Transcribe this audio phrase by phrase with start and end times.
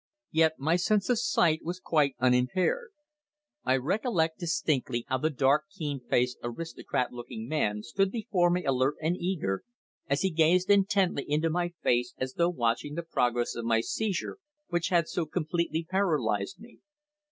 [0.31, 2.89] Yet my sense of sight was quite unimpaired.
[3.63, 8.95] I recollect distinctly how the dark keen faced aristocrat looking man stood before me alert
[8.99, 9.63] and eager,
[10.07, 14.39] as he gazed intently into my face as though watching the progress of my seizure
[14.69, 16.79] which had so completely paralysed me.